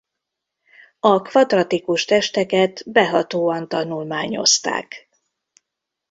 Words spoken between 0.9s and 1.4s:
A